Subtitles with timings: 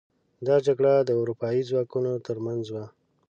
[0.47, 2.85] دا جګړه د اروپايي ځواکونو تر منځ وه.